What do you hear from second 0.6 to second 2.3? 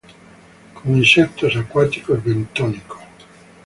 Come insectos acuáticos